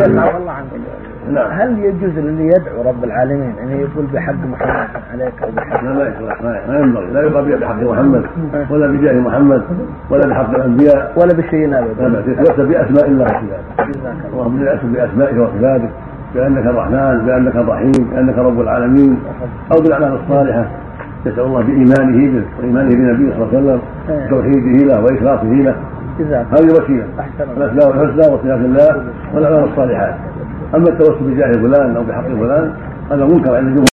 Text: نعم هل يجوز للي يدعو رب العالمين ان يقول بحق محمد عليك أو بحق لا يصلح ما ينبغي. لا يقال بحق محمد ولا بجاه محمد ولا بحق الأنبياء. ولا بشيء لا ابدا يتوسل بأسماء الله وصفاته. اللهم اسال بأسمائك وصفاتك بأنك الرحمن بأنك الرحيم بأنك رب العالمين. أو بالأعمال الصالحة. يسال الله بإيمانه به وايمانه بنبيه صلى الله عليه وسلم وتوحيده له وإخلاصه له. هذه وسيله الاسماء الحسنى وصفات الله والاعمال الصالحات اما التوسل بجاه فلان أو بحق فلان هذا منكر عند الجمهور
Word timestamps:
نعم 0.00 1.50
هل 1.50 1.78
يجوز 1.78 2.18
للي 2.18 2.46
يدعو 2.46 2.82
رب 2.82 3.04
العالمين 3.04 3.54
ان 3.62 3.70
يقول 3.70 4.06
بحق 4.12 4.34
محمد 4.52 4.88
عليك 5.12 5.42
أو 5.42 5.50
بحق 5.56 5.84
لا 5.84 6.08
يصلح 6.08 6.42
ما 6.42 6.78
ينبغي. 6.78 7.06
لا 7.06 7.22
يقال 7.22 7.58
بحق 7.58 7.76
محمد 7.76 8.24
ولا 8.70 8.86
بجاه 8.86 9.20
محمد 9.20 9.62
ولا 10.10 10.28
بحق 10.28 10.50
الأنبياء. 10.54 11.12
ولا 11.16 11.34
بشيء 11.34 11.68
لا 11.68 11.78
ابدا 11.78 12.32
يتوسل 12.32 12.66
بأسماء 12.66 13.06
الله 13.08 13.24
وصفاته. 13.24 14.28
اللهم 14.32 14.62
اسال 14.62 14.88
بأسمائك 14.88 15.38
وصفاتك 15.38 15.90
بأنك 16.34 16.66
الرحمن 16.66 17.18
بأنك 17.26 17.56
الرحيم 17.56 17.92
بأنك 18.12 18.38
رب 18.38 18.60
العالمين. 18.60 19.18
أو 19.72 19.82
بالأعمال 19.82 20.18
الصالحة. 20.24 20.66
يسال 21.26 21.44
الله 21.44 21.62
بإيمانه 21.62 22.18
به 22.18 22.44
وايمانه 22.58 22.90
بنبيه 22.90 23.34
صلى 23.34 23.44
الله 23.44 23.48
عليه 23.48 23.58
وسلم 23.58 23.80
وتوحيده 24.08 24.94
له 24.94 25.00
وإخلاصه 25.04 25.44
له. 25.44 25.76
هذه 26.20 26.72
وسيله 26.72 27.04
الاسماء 27.56 27.88
الحسنى 27.90 28.34
وصفات 28.34 28.58
الله 28.58 29.04
والاعمال 29.34 29.64
الصالحات 29.64 30.14
اما 30.74 30.88
التوسل 30.88 31.24
بجاه 31.24 31.52
فلان 31.52 31.96
أو 31.96 32.02
بحق 32.02 32.26
فلان 32.28 32.72
هذا 33.10 33.24
منكر 33.24 33.56
عند 33.56 33.66
الجمهور 33.66 33.86